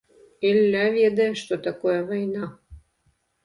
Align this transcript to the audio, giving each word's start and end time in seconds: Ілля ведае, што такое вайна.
Ілля 0.51 0.81
ведае, 0.95 1.29
што 1.43 1.61
такое 1.69 1.99
вайна. 2.11 2.53